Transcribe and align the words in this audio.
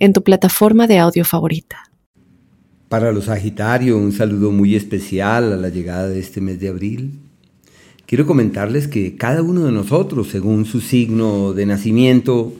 en 0.00 0.12
tu 0.12 0.24
plataforma 0.24 0.88
de 0.88 0.98
audio 0.98 1.24
favorita. 1.24 1.84
Para 2.88 3.12
los 3.12 3.26
Sagitario, 3.26 3.96
un 3.96 4.10
saludo 4.10 4.50
muy 4.50 4.74
especial 4.74 5.52
a 5.52 5.56
la 5.56 5.68
llegada 5.68 6.08
de 6.08 6.18
este 6.18 6.40
mes 6.40 6.58
de 6.58 6.70
abril. 6.70 7.20
Quiero 8.06 8.26
comentarles 8.26 8.88
que 8.88 9.16
cada 9.16 9.42
uno 9.42 9.64
de 9.66 9.70
nosotros, 9.70 10.26
según 10.28 10.64
su 10.64 10.80
signo 10.80 11.52
de 11.52 11.66
nacimiento, 11.66 12.52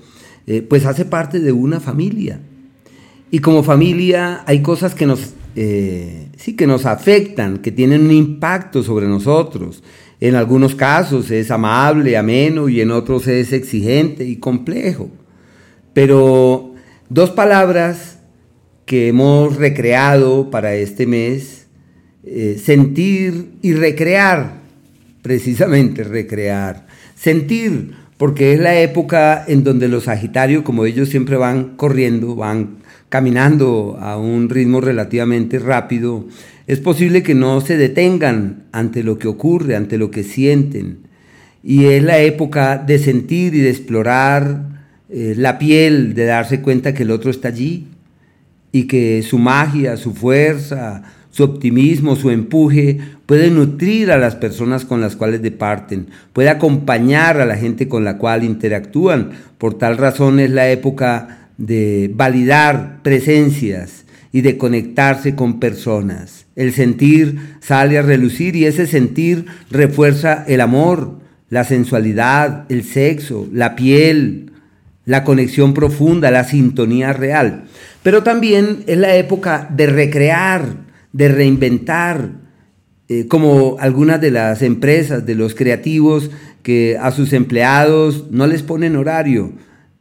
eh, 0.46 0.62
pues 0.62 0.86
hace 0.86 1.04
parte 1.04 1.40
de 1.40 1.50
una 1.50 1.80
familia. 1.80 2.38
Y 3.32 3.40
como 3.40 3.64
familia 3.64 4.44
hay 4.46 4.62
cosas 4.62 4.94
que 4.94 5.06
nos, 5.06 5.34
eh, 5.56 6.28
sí, 6.36 6.54
que 6.54 6.68
nos 6.68 6.86
afectan, 6.86 7.58
que 7.58 7.72
tienen 7.72 8.02
un 8.02 8.12
impacto 8.12 8.84
sobre 8.84 9.08
nosotros. 9.08 9.82
En 10.20 10.36
algunos 10.36 10.74
casos 10.76 11.30
es 11.32 11.50
amable, 11.50 12.16
ameno 12.16 12.68
y 12.68 12.80
en 12.80 12.92
otros 12.92 13.26
es 13.26 13.52
exigente 13.52 14.24
y 14.24 14.36
complejo. 14.36 15.10
Pero 15.92 16.69
Dos 17.12 17.30
palabras 17.30 18.20
que 18.86 19.08
hemos 19.08 19.56
recreado 19.56 20.48
para 20.48 20.76
este 20.76 21.08
mes, 21.08 21.66
eh, 22.22 22.56
sentir 22.64 23.50
y 23.62 23.72
recrear, 23.72 24.60
precisamente 25.20 26.04
recrear. 26.04 26.86
Sentir, 27.16 27.94
porque 28.16 28.52
es 28.52 28.60
la 28.60 28.78
época 28.78 29.44
en 29.48 29.64
donde 29.64 29.88
los 29.88 30.04
Sagitarios, 30.04 30.62
como 30.62 30.84
ellos 30.84 31.08
siempre 31.08 31.36
van 31.36 31.74
corriendo, 31.74 32.36
van 32.36 32.76
caminando 33.08 33.98
a 34.00 34.16
un 34.16 34.48
ritmo 34.48 34.80
relativamente 34.80 35.58
rápido, 35.58 36.28
es 36.68 36.78
posible 36.78 37.24
que 37.24 37.34
no 37.34 37.60
se 37.60 37.76
detengan 37.76 38.66
ante 38.70 39.02
lo 39.02 39.18
que 39.18 39.26
ocurre, 39.26 39.74
ante 39.74 39.98
lo 39.98 40.12
que 40.12 40.22
sienten. 40.22 40.98
Y 41.64 41.86
es 41.86 42.04
la 42.04 42.20
época 42.20 42.78
de 42.78 43.00
sentir 43.00 43.56
y 43.56 43.62
de 43.62 43.70
explorar 43.70 44.69
eh, 45.12 45.34
la 45.36 45.58
piel 45.58 46.14
de 46.14 46.24
darse 46.24 46.60
cuenta 46.60 46.94
que 46.94 47.02
el 47.02 47.10
otro 47.10 47.30
está 47.30 47.48
allí 47.48 47.88
y 48.70 48.84
que 48.84 49.22
su 49.22 49.38
magia, 49.38 49.96
su 49.96 50.14
fuerza, 50.14 51.02
su 51.30 51.42
optimismo, 51.42 52.14
su 52.14 52.30
empuje 52.30 52.98
puede 53.26 53.50
nutrir 53.50 54.12
a 54.12 54.18
las 54.18 54.36
personas 54.36 54.84
con 54.84 55.00
las 55.00 55.16
cuales 55.16 55.42
departen, 55.42 56.08
puede 56.32 56.48
acompañar 56.48 57.40
a 57.40 57.46
la 57.46 57.56
gente 57.56 57.88
con 57.88 58.04
la 58.04 58.18
cual 58.18 58.44
interactúan. 58.44 59.30
Por 59.58 59.74
tal 59.74 59.96
razón 59.96 60.38
es 60.38 60.50
la 60.50 60.70
época 60.70 61.48
de 61.56 62.10
validar 62.14 63.02
presencias 63.02 64.04
y 64.32 64.42
de 64.42 64.56
conectarse 64.56 65.34
con 65.34 65.58
personas. 65.58 66.46
El 66.54 66.72
sentir 66.72 67.56
sale 67.60 67.98
a 67.98 68.02
relucir 68.02 68.54
y 68.54 68.66
ese 68.66 68.86
sentir 68.86 69.46
refuerza 69.70 70.44
el 70.46 70.60
amor, 70.60 71.18
la 71.48 71.64
sensualidad, 71.64 72.66
el 72.68 72.84
sexo, 72.84 73.48
la 73.52 73.74
piel, 73.74 74.49
la 75.10 75.24
conexión 75.24 75.74
profunda, 75.74 76.30
la 76.30 76.44
sintonía 76.44 77.12
real. 77.12 77.64
Pero 78.04 78.22
también 78.22 78.84
es 78.86 78.96
la 78.96 79.16
época 79.16 79.68
de 79.68 79.88
recrear, 79.88 80.62
de 81.12 81.28
reinventar, 81.28 82.30
eh, 83.08 83.26
como 83.26 83.76
algunas 83.80 84.20
de 84.20 84.30
las 84.30 84.62
empresas, 84.62 85.26
de 85.26 85.34
los 85.34 85.56
creativos, 85.56 86.30
que 86.62 86.96
a 86.96 87.10
sus 87.10 87.32
empleados 87.32 88.30
no 88.30 88.46
les 88.46 88.62
ponen 88.62 88.94
horario, 88.94 89.52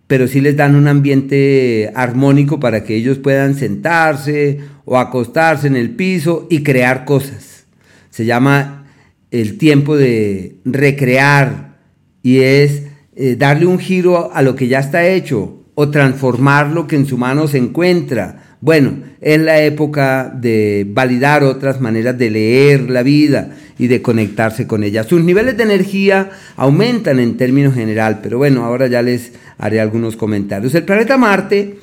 pero 0.06 0.28
sí 0.28 0.42
les 0.42 0.56
dan 0.56 0.75
un 0.75 0.88
ambiente 0.88 1.92
armónico 1.96 2.59
para 2.59 2.84
que 2.84 2.96
ellos 2.96 3.18
puedan 3.18 3.56
sentarse 3.56 4.59
o 4.86 5.00
acostarse 5.00 5.66
en 5.66 5.75
el 5.75 5.90
piso 5.90 6.46
y 6.52 6.62
crear 6.62 7.06
cosas. 7.06 7.66
Se 8.12 8.25
llama 8.25 8.86
el 9.31 9.58
tiempo 9.58 9.98
de 9.98 10.58
recrear 10.66 11.80
y 12.22 12.42
es 12.42 12.88
eh, 13.16 13.36
darle 13.36 13.66
un 13.66 13.80
giro 13.80 14.31
a 14.34 14.42
lo 14.42 14.56
que 14.56 14.68
ya 14.68 14.80
está 14.80 15.06
hecho 15.08 15.64
o 15.75 15.90
transformar 15.90 16.72
lo 16.72 16.88
que 16.88 16.96
en 16.96 17.06
su 17.06 17.18
mano 17.18 17.47
se 17.47 17.58
encuentra. 17.58 18.58
Bueno, 18.62 18.96
es 19.22 19.40
la 19.40 19.62
época 19.62 20.30
de 20.36 20.86
validar 20.90 21.44
otras 21.44 21.80
maneras 21.80 22.18
de 22.18 22.30
leer 22.30 22.90
la 22.90 23.03
vida 23.03 23.56
y 23.78 23.88
de 23.88 24.02
conectarse 24.02 24.68
con 24.68 24.84
ella. 24.84 25.03
Sus 25.06 25.24
niveles 25.24 25.56
de 25.56 25.64
energía 25.64 26.31
aumentan 26.58 27.19
en 27.19 27.38
términos 27.38 27.75
general, 27.75 28.19
pero 28.22 28.38
bueno, 28.38 28.66
ahora 28.66 28.88
ya 28.88 29.02
les 29.02 29.31
haré 29.58 29.80
algunos 29.80 30.18
comentarios. 30.18 30.75
El 30.75 30.84
planeta 30.84 31.18
Marte 31.18 31.78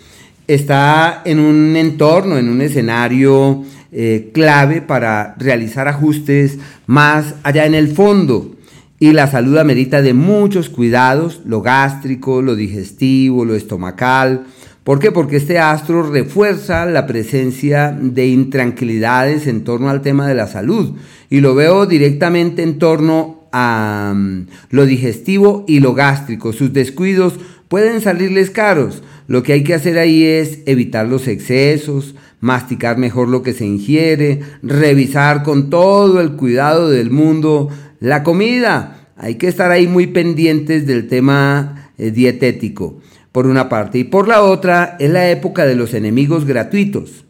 está 0.46 1.22
en 1.24 1.38
un 1.38 1.74
entorno, 1.76 2.36
en 2.36 2.50
un 2.50 2.60
escenario 2.60 3.64
eh, 3.92 4.30
clave 4.34 4.82
para 4.82 5.34
realizar 5.38 5.88
ajustes 5.88 6.58
más 6.86 7.34
allá 7.42 7.64
en 7.64 7.74
el 7.74 7.88
fondo 7.88 8.55
y 8.98 9.12
la 9.12 9.26
salud 9.26 9.58
amerita 9.58 10.00
de 10.02 10.14
muchos 10.14 10.68
cuidados, 10.68 11.40
lo 11.44 11.60
gástrico, 11.60 12.40
lo 12.40 12.56
digestivo, 12.56 13.44
lo 13.44 13.54
estomacal. 13.54 14.46
¿Por 14.84 15.00
qué? 15.00 15.12
Porque 15.12 15.36
este 15.36 15.58
astro 15.58 16.10
refuerza 16.10 16.86
la 16.86 17.06
presencia 17.06 17.96
de 18.00 18.28
intranquilidades 18.28 19.46
en 19.46 19.64
torno 19.64 19.90
al 19.90 20.00
tema 20.00 20.28
de 20.28 20.34
la 20.34 20.46
salud. 20.46 20.94
Y 21.28 21.40
lo 21.40 21.54
veo 21.54 21.86
directamente 21.86 22.62
en 22.62 22.78
torno 22.78 23.48
a 23.52 24.14
mm, 24.14 24.46
lo 24.70 24.86
digestivo 24.86 25.64
y 25.66 25.80
lo 25.80 25.92
gástrico. 25.92 26.52
Sus 26.52 26.72
descuidos 26.72 27.34
pueden 27.68 28.00
salirles 28.00 28.50
caros. 28.50 29.02
Lo 29.28 29.42
que 29.42 29.54
hay 29.54 29.64
que 29.64 29.74
hacer 29.74 29.98
ahí 29.98 30.24
es 30.24 30.60
evitar 30.66 31.08
los 31.08 31.26
excesos, 31.26 32.14
masticar 32.40 32.96
mejor 32.96 33.28
lo 33.28 33.42
que 33.42 33.52
se 33.52 33.66
ingiere, 33.66 34.40
revisar 34.62 35.42
con 35.42 35.68
todo 35.68 36.20
el 36.20 36.32
cuidado 36.32 36.90
del 36.90 37.10
mundo 37.10 37.70
la 38.06 38.22
comida, 38.22 39.08
hay 39.16 39.34
que 39.34 39.48
estar 39.48 39.72
ahí 39.72 39.88
muy 39.88 40.06
pendientes 40.06 40.86
del 40.86 41.08
tema 41.08 41.90
eh, 41.98 42.12
dietético, 42.12 43.00
por 43.32 43.48
una 43.48 43.68
parte. 43.68 43.98
Y 43.98 44.04
por 44.04 44.28
la 44.28 44.42
otra, 44.42 44.96
es 45.00 45.10
la 45.10 45.28
época 45.28 45.66
de 45.66 45.74
los 45.74 45.92
enemigos 45.92 46.44
gratuitos, 46.44 47.24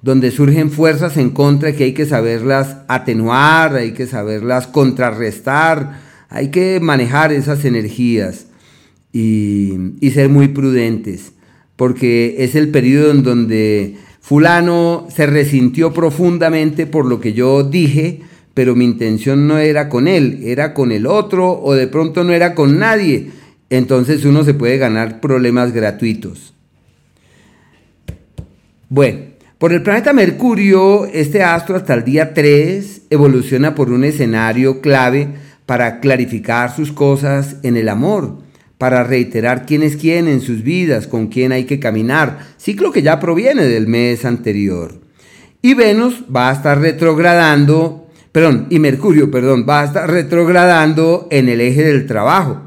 donde 0.00 0.30
surgen 0.30 0.70
fuerzas 0.70 1.18
en 1.18 1.30
contra 1.30 1.72
que 1.72 1.84
hay 1.84 1.92
que 1.92 2.06
saberlas 2.06 2.78
atenuar, 2.88 3.76
hay 3.76 3.92
que 3.92 4.06
saberlas 4.06 4.66
contrarrestar, 4.66 6.00
hay 6.30 6.48
que 6.48 6.80
manejar 6.80 7.30
esas 7.30 7.66
energías 7.66 8.46
y, 9.12 9.74
y 10.00 10.12
ser 10.12 10.30
muy 10.30 10.48
prudentes, 10.48 11.32
porque 11.76 12.36
es 12.38 12.54
el 12.54 12.70
periodo 12.70 13.10
en 13.10 13.22
donde 13.22 13.96
fulano 14.22 15.08
se 15.14 15.26
resintió 15.26 15.92
profundamente 15.92 16.86
por 16.86 17.04
lo 17.04 17.20
que 17.20 17.34
yo 17.34 17.64
dije, 17.64 18.22
pero 18.54 18.74
mi 18.74 18.84
intención 18.84 19.46
no 19.46 19.58
era 19.58 19.88
con 19.88 20.08
él, 20.08 20.40
era 20.44 20.74
con 20.74 20.92
el 20.92 21.06
otro 21.06 21.60
o 21.62 21.74
de 21.74 21.86
pronto 21.86 22.24
no 22.24 22.32
era 22.32 22.54
con 22.54 22.78
nadie. 22.78 23.30
Entonces 23.70 24.24
uno 24.24 24.44
se 24.44 24.54
puede 24.54 24.78
ganar 24.78 25.20
problemas 25.20 25.72
gratuitos. 25.72 26.52
Bueno, 28.88 29.20
por 29.56 29.72
el 29.72 29.82
planeta 29.82 30.12
Mercurio, 30.12 31.06
este 31.06 31.42
astro 31.42 31.76
hasta 31.76 31.94
el 31.94 32.04
día 32.04 32.34
3 32.34 33.02
evoluciona 33.10 33.74
por 33.74 33.90
un 33.90 34.04
escenario 34.04 34.80
clave 34.80 35.28
para 35.64 36.00
clarificar 36.00 36.74
sus 36.74 36.92
cosas 36.92 37.56
en 37.62 37.76
el 37.76 37.88
amor, 37.88 38.38
para 38.76 39.04
reiterar 39.04 39.64
quién 39.64 39.82
es 39.82 39.96
quién 39.96 40.28
en 40.28 40.40
sus 40.40 40.62
vidas, 40.62 41.06
con 41.06 41.28
quién 41.28 41.52
hay 41.52 41.64
que 41.64 41.78
caminar, 41.78 42.40
ciclo 42.58 42.92
que 42.92 43.02
ya 43.02 43.20
proviene 43.20 43.64
del 43.64 43.86
mes 43.86 44.24
anterior. 44.24 45.00
Y 45.62 45.74
Venus 45.74 46.24
va 46.24 46.50
a 46.50 46.52
estar 46.52 46.80
retrogradando 46.80 48.01
perdón, 48.32 48.66
y 48.70 48.78
Mercurio, 48.78 49.30
perdón, 49.30 49.66
va 49.68 49.82
a 49.82 49.84
estar 49.84 50.10
retrogradando 50.10 51.28
en 51.30 51.48
el 51.48 51.60
eje 51.60 51.84
del 51.84 52.06
trabajo. 52.06 52.60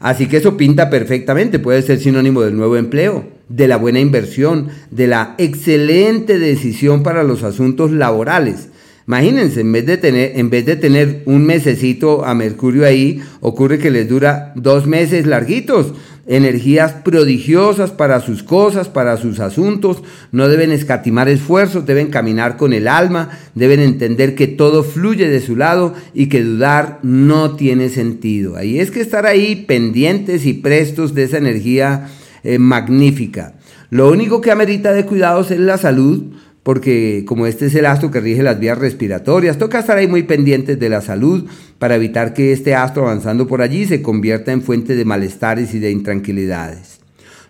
Así 0.00 0.26
que 0.26 0.38
eso 0.38 0.56
pinta 0.56 0.90
perfectamente, 0.90 1.60
puede 1.60 1.80
ser 1.82 2.00
sinónimo 2.00 2.42
del 2.42 2.56
nuevo 2.56 2.76
empleo, 2.76 3.24
de 3.48 3.68
la 3.68 3.76
buena 3.76 4.00
inversión, 4.00 4.68
de 4.90 5.06
la 5.06 5.36
excelente 5.38 6.40
decisión 6.40 7.04
para 7.04 7.22
los 7.22 7.44
asuntos 7.44 7.92
laborales. 7.92 8.68
Imagínense, 9.06 9.60
en 9.60 9.72
vez 9.72 9.86
de 9.86 9.98
tener, 9.98 10.32
en 10.36 10.50
vez 10.50 10.66
de 10.66 10.76
tener 10.76 11.22
un 11.26 11.44
mesecito 11.44 12.24
a 12.24 12.34
Mercurio 12.34 12.84
ahí, 12.84 13.22
ocurre 13.40 13.78
que 13.78 13.90
les 13.90 14.08
dura 14.08 14.52
dos 14.56 14.86
meses 14.86 15.26
larguitos 15.26 15.92
energías 16.26 16.92
prodigiosas 16.92 17.90
para 17.90 18.20
sus 18.20 18.42
cosas, 18.42 18.88
para 18.88 19.16
sus 19.16 19.40
asuntos, 19.40 20.02
no 20.30 20.48
deben 20.48 20.70
escatimar 20.70 21.28
esfuerzos, 21.28 21.84
deben 21.84 22.08
caminar 22.08 22.56
con 22.56 22.72
el 22.72 22.86
alma, 22.86 23.30
deben 23.54 23.80
entender 23.80 24.34
que 24.34 24.46
todo 24.46 24.84
fluye 24.84 25.28
de 25.28 25.40
su 25.40 25.56
lado 25.56 25.94
y 26.14 26.26
que 26.26 26.42
dudar 26.42 27.00
no 27.02 27.56
tiene 27.56 27.88
sentido. 27.88 28.56
Ahí 28.56 28.78
es 28.78 28.90
que 28.90 29.00
estar 29.00 29.26
ahí 29.26 29.64
pendientes 29.66 30.46
y 30.46 30.54
prestos 30.54 31.14
de 31.14 31.24
esa 31.24 31.38
energía 31.38 32.08
eh, 32.44 32.58
magnífica. 32.58 33.54
Lo 33.90 34.10
único 34.10 34.40
que 34.40 34.50
amerita 34.50 34.92
de 34.92 35.04
cuidados 35.04 35.50
es 35.50 35.60
la 35.60 35.76
salud, 35.76 36.32
porque 36.62 37.24
como 37.26 37.46
este 37.46 37.66
es 37.66 37.74
el 37.74 37.86
astro 37.86 38.10
que 38.10 38.20
rige 38.20 38.42
las 38.42 38.60
vías 38.60 38.78
respiratorias, 38.78 39.58
toca 39.58 39.80
estar 39.80 39.96
ahí 39.96 40.06
muy 40.06 40.22
pendientes 40.22 40.78
de 40.78 40.88
la 40.88 41.00
salud 41.00 41.46
para 41.78 41.96
evitar 41.96 42.34
que 42.34 42.52
este 42.52 42.74
astro 42.74 43.02
avanzando 43.02 43.46
por 43.46 43.62
allí 43.62 43.86
se 43.86 44.02
convierta 44.02 44.52
en 44.52 44.62
fuente 44.62 44.94
de 44.94 45.04
malestares 45.04 45.74
y 45.74 45.78
de 45.78 45.90
intranquilidades. 45.90 47.00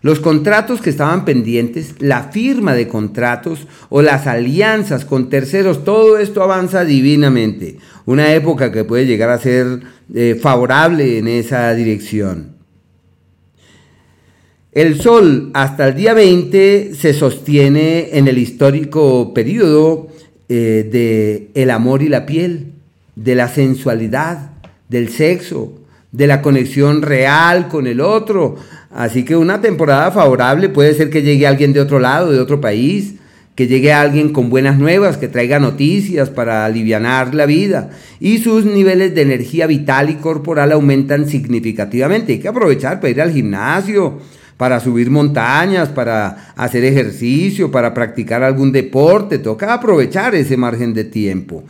Los 0.01 0.19
contratos 0.19 0.81
que 0.81 0.91
estaban 0.91 1.25
pendientes, 1.25 1.95
la 2.01 2.25
firma 2.25 2.75
de 2.75 2.89
contratos 2.89 3.69
o 3.89 4.03
las 4.03 4.27
alianzas 4.27 5.05
con 5.05 5.31
terceros, 5.31 5.85
todo 5.85 6.19
esto 6.19 6.43
avanza 6.43 6.85
divinamente. 6.85 7.77
Una 8.05 8.33
época 8.35 8.73
que 8.73 8.83
puede 8.83 9.07
llegar 9.07 9.31
a 9.31 9.39
ser 9.39 9.81
eh, 10.13 10.37
favorable 10.41 11.19
en 11.19 11.29
esa 11.29 11.73
dirección. 11.75 12.62
El 14.73 14.99
Sol 14.99 15.51
hasta 15.53 15.89
el 15.89 15.95
día 15.97 16.15
20 16.15 16.95
se 16.95 17.13
sostiene 17.13 18.09
en 18.17 18.27
el 18.27 18.39
histórico 18.39 19.35
periodo 19.35 20.09
eh, 20.49 20.89
de 20.91 21.51
el 21.53 21.69
amor 21.71 22.03
y 22.03 22.09
la 22.09 22.25
piel, 22.25 22.69
de 23.15 23.35
la 23.35 23.49
sensualidad, 23.49 24.53
del 24.89 25.11
sexo, 25.11 25.75
de 26.11 26.27
la 26.27 26.41
conexión 26.41 27.03
real 27.03 27.69
con 27.69 27.87
el 27.87 28.01
otro. 28.01 28.57
Así 28.91 29.27
que 29.27 29.37
una 29.37 29.61
temporada 29.61 30.11
favorable 30.11 30.71
puede 30.71 30.95
ser 30.95 31.11
que 31.11 31.21
llegue 31.21 31.47
alguien 31.47 31.75
de 31.75 31.81
otro 31.81 31.99
lado, 31.99 32.33
de 32.33 32.41
otro 32.41 32.63
país, 32.63 33.17
que 33.55 33.67
llegue 33.67 33.93
alguien 33.93 34.33
con 34.33 34.49
buenas 34.49 34.79
nuevas, 34.79 35.19
que 35.19 35.29
traiga 35.29 35.59
noticias 35.59 36.31
para 36.31 36.65
aliviar 36.65 37.35
la 37.35 37.45
vida. 37.45 37.91
Y 38.21 38.39
sus 38.39 38.65
niveles 38.65 39.15
de 39.15 39.21
energía 39.21 39.67
vital 39.67 40.09
y 40.09 40.15
corporal 40.15 40.73
aumentan 40.73 41.29
significativamente. 41.29 42.33
Hay 42.33 42.39
que 42.39 42.49
aprovechar 42.49 43.01
para 43.01 43.11
ir 43.11 43.21
al 43.21 43.33
gimnasio, 43.33 44.19
para 44.63 44.79
subir 44.79 45.11
montañas, 45.11 45.89
para 45.89 46.53
hacer 46.55 46.85
ejercicio, 46.85 47.73
para 47.73 47.93
practicar 47.93 48.45
algún 48.45 48.71
deporte. 48.71 49.39
Toca 49.39 49.75
aprovechar 49.75 50.37
ese 50.37 50.57
margen 50.57 50.95
de 50.95 51.03
tiempo. 51.03 51.65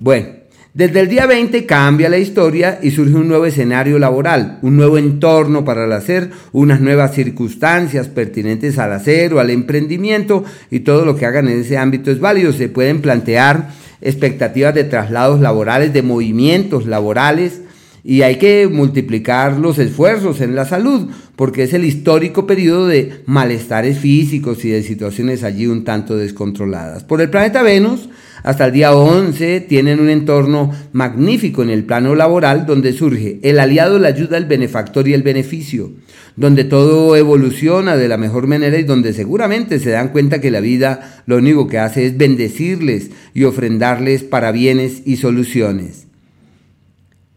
Bueno, 0.00 0.26
desde 0.74 0.98
el 0.98 1.08
día 1.08 1.26
20 1.26 1.64
cambia 1.66 2.08
la 2.08 2.18
historia 2.18 2.80
y 2.82 2.90
surge 2.90 3.14
un 3.14 3.28
nuevo 3.28 3.46
escenario 3.46 4.00
laboral, 4.00 4.58
un 4.62 4.76
nuevo 4.76 4.98
entorno 4.98 5.64
para 5.64 5.84
el 5.84 5.92
hacer, 5.92 6.32
unas 6.50 6.80
nuevas 6.80 7.14
circunstancias 7.14 8.08
pertinentes 8.08 8.76
al 8.80 8.92
hacer 8.92 9.32
o 9.32 9.38
al 9.38 9.50
emprendimiento 9.50 10.42
y 10.68 10.80
todo 10.80 11.04
lo 11.04 11.14
que 11.14 11.26
hagan 11.26 11.46
en 11.46 11.60
ese 11.60 11.78
ámbito 11.78 12.10
es 12.10 12.18
válido. 12.18 12.52
Se 12.52 12.68
pueden 12.68 13.02
plantear 13.02 13.68
expectativas 14.00 14.74
de 14.74 14.82
traslados 14.82 15.40
laborales, 15.40 15.92
de 15.92 16.02
movimientos 16.02 16.86
laborales, 16.86 17.60
y 18.06 18.22
hay 18.22 18.36
que 18.36 18.68
multiplicar 18.68 19.58
los 19.58 19.80
esfuerzos 19.80 20.40
en 20.40 20.54
la 20.54 20.64
salud, 20.64 21.10
porque 21.36 21.62
es 21.62 21.74
el 21.74 21.84
histórico 21.84 22.46
periodo 22.46 22.88
de 22.88 23.20
malestares 23.26 23.98
físicos 23.98 24.64
y 24.64 24.70
de 24.70 24.82
situaciones 24.82 25.44
allí 25.44 25.66
un 25.66 25.84
tanto 25.84 26.16
descontroladas. 26.16 27.04
Por 27.04 27.20
el 27.20 27.30
planeta 27.30 27.62
Venus, 27.62 28.08
hasta 28.42 28.66
el 28.66 28.72
día 28.72 28.94
11 28.94 29.60
tienen 29.62 30.00
un 30.00 30.08
entorno 30.08 30.72
magnífico 30.92 31.62
en 31.62 31.70
el 31.70 31.84
plano 31.84 32.14
laboral 32.14 32.64
donde 32.64 32.92
surge 32.92 33.38
el 33.42 33.58
aliado, 33.58 33.98
la 33.98 34.08
ayuda, 34.08 34.38
el 34.38 34.46
benefactor 34.46 35.08
y 35.08 35.14
el 35.14 35.22
beneficio, 35.22 35.90
donde 36.36 36.64
todo 36.64 37.16
evoluciona 37.16 37.96
de 37.96 38.08
la 38.08 38.16
mejor 38.16 38.46
manera 38.46 38.78
y 38.78 38.84
donde 38.84 39.12
seguramente 39.12 39.78
se 39.78 39.90
dan 39.90 40.08
cuenta 40.08 40.40
que 40.40 40.50
la 40.50 40.60
vida 40.60 41.22
lo 41.26 41.36
único 41.36 41.66
que 41.66 41.78
hace 41.78 42.06
es 42.06 42.16
bendecirles 42.16 43.10
y 43.34 43.44
ofrendarles 43.44 44.22
para 44.22 44.52
bienes 44.52 45.02
y 45.04 45.16
soluciones. 45.16 46.05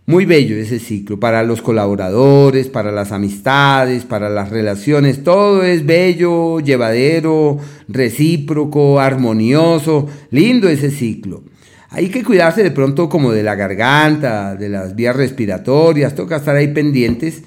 Muy 0.09 0.25
bello 0.25 0.55
ese 0.55 0.79
ciclo, 0.79 1.19
para 1.19 1.43
los 1.43 1.61
colaboradores, 1.61 2.67
para 2.67 2.91
las 2.91 3.11
amistades, 3.11 4.05
para 4.05 4.27
las 4.27 4.49
relaciones, 4.49 5.23
todo 5.23 5.63
es 5.63 5.85
bello, 5.85 6.59
llevadero, 6.61 7.59
recíproco, 7.87 8.99
armonioso, 8.99 10.07
lindo 10.31 10.67
ese 10.67 10.89
ciclo. 10.89 11.43
Hay 11.91 12.09
que 12.09 12.23
cuidarse 12.23 12.63
de 12.63 12.71
pronto 12.71 13.07
como 13.07 13.31
de 13.31 13.43
la 13.43 13.53
garganta, 13.53 14.55
de 14.55 14.69
las 14.69 14.95
vías 14.95 15.15
respiratorias, 15.15 16.15
toca 16.15 16.37
estar 16.37 16.55
ahí 16.55 16.69
pendientes, 16.69 17.43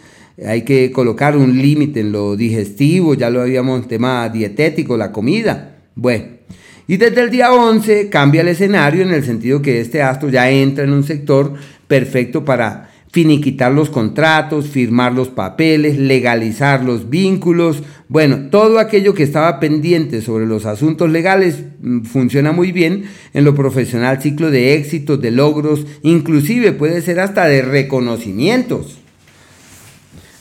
hay 0.46 0.62
que 0.62 0.92
colocar 0.92 1.36
un 1.36 1.60
límite 1.60 1.98
en 1.98 2.12
lo 2.12 2.36
digestivo, 2.36 3.14
ya 3.14 3.28
lo 3.28 3.40
habíamos 3.40 3.88
tema 3.88 4.28
dietético, 4.28 4.96
la 4.96 5.10
comida. 5.10 5.78
Bueno, 5.96 6.26
y 6.86 6.96
desde 6.96 7.22
el 7.22 7.30
día 7.30 7.52
11 7.52 8.08
cambia 8.08 8.40
el 8.40 8.48
escenario 8.48 9.02
en 9.02 9.12
el 9.12 9.24
sentido 9.24 9.62
que 9.62 9.80
este 9.80 10.02
astro 10.02 10.28
ya 10.28 10.50
entra 10.50 10.84
en 10.84 10.92
un 10.92 11.04
sector 11.04 11.54
perfecto 11.92 12.42
para 12.42 12.88
finiquitar 13.10 13.70
los 13.70 13.90
contratos, 13.90 14.68
firmar 14.68 15.12
los 15.12 15.28
papeles, 15.28 15.98
legalizar 15.98 16.82
los 16.82 17.10
vínculos, 17.10 17.82
bueno, 18.08 18.48
todo 18.50 18.78
aquello 18.78 19.12
que 19.12 19.24
estaba 19.24 19.60
pendiente 19.60 20.22
sobre 20.22 20.46
los 20.46 20.64
asuntos 20.64 21.10
legales 21.10 21.64
mm, 21.82 22.04
funciona 22.04 22.50
muy 22.52 22.72
bien 22.72 23.04
en 23.34 23.44
lo 23.44 23.54
profesional, 23.54 24.22
ciclo 24.22 24.50
de 24.50 24.72
éxitos, 24.72 25.20
de 25.20 25.32
logros, 25.32 25.84
inclusive 26.02 26.72
puede 26.72 27.02
ser 27.02 27.20
hasta 27.20 27.44
de 27.44 27.60
reconocimientos. 27.60 29.02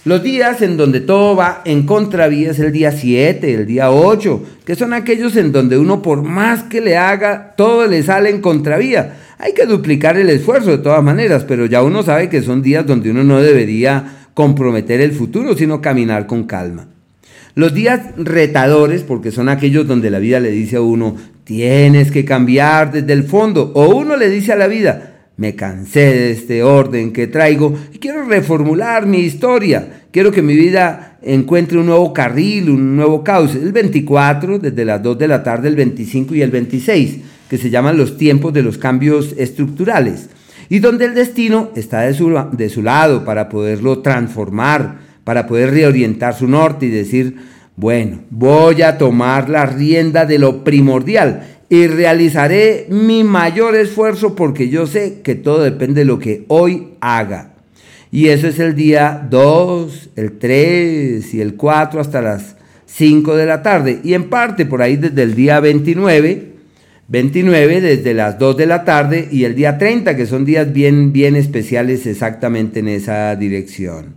Los 0.03 0.24
días 0.24 0.62
en 0.62 0.77
donde 0.77 1.00
todo 1.01 1.36
va 1.36 1.62
en 1.65 1.86
contravía 1.86 2.51
es 2.51 2.59
el 2.59 2.71
día 2.71 2.92
7, 2.92 3.53
el 3.53 3.68
día 3.68 3.92
8, 3.92 4.44
que 4.65 4.75
son 4.75 4.94
aquellos 4.94 5.36
en 5.36 5.51
donde 5.51 5.77
uno 5.77 6.01
por 6.01 6.24
más 6.24 6.63
que 6.63 6.80
le 6.81 6.98
haga, 6.98 7.53
todo 7.56 7.86
le 7.86 8.01
sale 8.01 8.30
en 8.30 8.42
contravía. 8.42 9.18
Hay 9.43 9.53
que 9.53 9.65
duplicar 9.65 10.17
el 10.17 10.29
esfuerzo 10.29 10.69
de 10.69 10.77
todas 10.77 11.03
maneras, 11.03 11.45
pero 11.47 11.65
ya 11.65 11.81
uno 11.81 12.03
sabe 12.03 12.29
que 12.29 12.43
son 12.43 12.61
días 12.61 12.85
donde 12.85 13.09
uno 13.09 13.23
no 13.23 13.41
debería 13.41 14.27
comprometer 14.35 15.01
el 15.01 15.13
futuro, 15.13 15.57
sino 15.57 15.81
caminar 15.81 16.27
con 16.27 16.43
calma. 16.43 16.89
Los 17.55 17.73
días 17.73 18.01
retadores, 18.17 19.01
porque 19.01 19.31
son 19.31 19.49
aquellos 19.49 19.88
donde 19.88 20.11
la 20.11 20.19
vida 20.19 20.39
le 20.39 20.51
dice 20.51 20.75
a 20.75 20.81
uno, 20.81 21.15
tienes 21.43 22.11
que 22.11 22.23
cambiar 22.23 22.91
desde 22.91 23.13
el 23.13 23.23
fondo, 23.23 23.71
o 23.73 23.95
uno 23.95 24.15
le 24.15 24.29
dice 24.29 24.53
a 24.53 24.57
la 24.57 24.67
vida, 24.67 25.31
me 25.38 25.55
cansé 25.55 26.01
de 26.01 26.31
este 26.31 26.61
orden 26.61 27.11
que 27.11 27.25
traigo 27.25 27.75
y 27.91 27.97
quiero 27.97 28.25
reformular 28.25 29.07
mi 29.07 29.21
historia, 29.21 30.03
quiero 30.11 30.31
que 30.31 30.43
mi 30.43 30.55
vida 30.55 31.17
encuentre 31.23 31.79
un 31.79 31.88
nuevo 31.88 32.13
carril, 32.13 32.69
un 32.69 32.95
nuevo 32.95 33.23
cauce. 33.23 33.57
El 33.57 33.71
24, 33.71 34.59
desde 34.59 34.85
las 34.85 35.01
2 35.01 35.17
de 35.17 35.27
la 35.27 35.41
tarde, 35.41 35.67
el 35.67 35.75
25 35.75 36.35
y 36.35 36.43
el 36.43 36.51
26 36.51 37.17
que 37.51 37.57
se 37.57 37.69
llaman 37.69 37.98
los 37.98 38.15
tiempos 38.15 38.53
de 38.53 38.63
los 38.63 38.77
cambios 38.77 39.36
estructurales, 39.38 40.30
y 40.69 40.80
donde 40.80 41.03
el 41.03 41.13
destino 41.13 41.71
está 41.75 42.00
de 42.00 42.13
su, 42.13 42.33
de 42.53 42.69
su 42.69 42.81
lado 42.81 43.25
para 43.25 43.50
poderlo 43.50 44.00
transformar, 44.00 45.00
para 45.25 45.48
poder 45.48 45.71
reorientar 45.71 46.33
su 46.33 46.48
norte 46.48 46.86
y 46.86 46.89
decir, 46.89 47.36
bueno, 47.75 48.19
voy 48.30 48.83
a 48.83 48.98
tomar 48.98 49.50
la 49.50 49.65
rienda 49.65 50.25
de 50.25 50.39
lo 50.39 50.63
primordial 50.63 51.44
y 51.68 51.88
realizaré 51.88 52.88
mi 52.89 53.25
mayor 53.25 53.75
esfuerzo 53.75 54.34
porque 54.34 54.70
yo 54.70 54.88
sé 54.88 55.20
que 55.22 55.36
todo 55.36 55.62
depende 55.62 56.00
de 56.00 56.05
lo 56.05 56.20
que 56.20 56.46
hoy 56.48 56.91
haga. 57.01 57.55
Y 58.12 58.29
eso 58.29 58.48
es 58.48 58.60
el 58.60 58.75
día 58.75 59.27
2, 59.29 60.12
el 60.15 60.38
3 60.38 61.34
y 61.34 61.41
el 61.41 61.55
4 61.55 62.00
hasta 62.00 62.22
las 62.22 62.55
5 62.86 63.36
de 63.36 63.46
la 63.46 63.62
tarde. 63.62 64.00
Y 64.05 64.13
en 64.13 64.29
parte 64.29 64.65
por 64.65 64.81
ahí 64.81 64.96
desde 64.96 65.24
el 65.24 65.36
día 65.36 65.60
29 65.60 66.50
29 67.12 67.82
desde 67.82 68.13
las 68.13 68.39
2 68.39 68.56
de 68.56 68.65
la 68.65 68.86
tarde 68.86 69.27
y 69.30 69.44
el 69.44 69.53
día 69.53 69.77
30, 69.77 70.15
que 70.15 70.25
son 70.25 70.46
días 70.46 70.72
bien, 70.72 71.12
bien 71.12 71.36
especiales 71.36 72.08
exactamente 72.08 72.80
en 72.80 72.88
esa 72.88 73.36
dirección. 73.36 74.15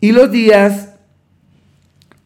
Y 0.00 0.12
los 0.12 0.32
días, 0.32 0.94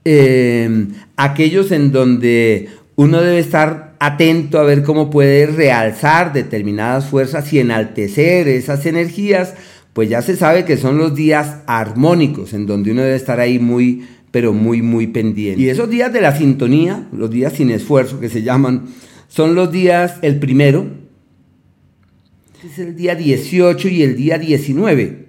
eh, 0.04 0.86
aquellos 1.16 1.72
en 1.72 1.90
donde 1.90 2.68
uno 2.94 3.20
debe 3.22 3.40
estar 3.40 3.96
atento 3.98 4.60
a 4.60 4.62
ver 4.62 4.84
cómo 4.84 5.10
puede 5.10 5.46
realzar 5.46 6.32
determinadas 6.32 7.06
fuerzas 7.06 7.52
y 7.52 7.58
enaltecer 7.58 8.46
esas 8.46 8.86
energías, 8.86 9.54
pues 9.94 10.08
ya 10.08 10.22
se 10.22 10.36
sabe 10.36 10.64
que 10.64 10.76
son 10.76 10.96
los 10.96 11.16
días 11.16 11.56
armónicos, 11.66 12.52
en 12.52 12.66
donde 12.66 12.92
uno 12.92 13.02
debe 13.02 13.16
estar 13.16 13.40
ahí 13.40 13.58
muy, 13.58 14.06
pero 14.30 14.52
muy, 14.52 14.80
muy 14.80 15.08
pendiente. 15.08 15.60
Y 15.60 15.70
esos 15.70 15.90
días 15.90 16.12
de 16.12 16.20
la 16.20 16.36
sintonía, 16.38 17.08
los 17.10 17.32
días 17.32 17.54
sin 17.54 17.72
esfuerzo 17.72 18.20
que 18.20 18.28
se 18.28 18.44
llaman, 18.44 18.82
son 19.34 19.56
los 19.56 19.72
días, 19.72 20.20
el 20.22 20.38
primero, 20.38 20.86
es 22.64 22.78
el 22.78 22.94
día 22.94 23.16
18 23.16 23.88
y 23.88 24.04
el 24.04 24.14
día 24.14 24.38
19. 24.38 25.26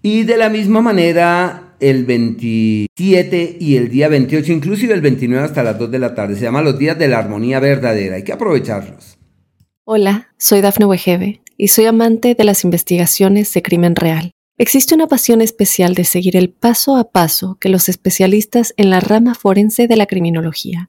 Y 0.00 0.22
de 0.22 0.38
la 0.38 0.48
misma 0.48 0.80
manera 0.80 1.74
el 1.78 2.06
27 2.06 3.58
y 3.60 3.76
el 3.76 3.90
día 3.90 4.08
28, 4.08 4.52
inclusive 4.52 4.94
el 4.94 5.02
29 5.02 5.44
hasta 5.44 5.62
las 5.62 5.78
2 5.78 5.90
de 5.90 5.98
la 5.98 6.14
tarde. 6.14 6.36
Se 6.36 6.44
llaman 6.44 6.64
los 6.64 6.78
días 6.78 6.98
de 6.98 7.08
la 7.08 7.18
armonía 7.18 7.60
verdadera. 7.60 8.16
Hay 8.16 8.24
que 8.24 8.32
aprovecharlos. 8.32 9.18
Hola, 9.84 10.28
soy 10.38 10.62
Dafne 10.62 10.86
Wegebe 10.86 11.42
y 11.58 11.68
soy 11.68 11.84
amante 11.84 12.34
de 12.34 12.44
las 12.44 12.64
investigaciones 12.64 13.52
de 13.52 13.60
crimen 13.60 13.96
real. 13.96 14.30
Existe 14.56 14.94
una 14.94 15.08
pasión 15.08 15.42
especial 15.42 15.92
de 15.92 16.04
seguir 16.04 16.38
el 16.38 16.48
paso 16.48 16.96
a 16.96 17.10
paso 17.10 17.58
que 17.60 17.68
los 17.68 17.90
especialistas 17.90 18.72
en 18.78 18.88
la 18.88 19.00
rama 19.00 19.34
forense 19.34 19.88
de 19.88 19.96
la 19.96 20.06
criminología 20.06 20.88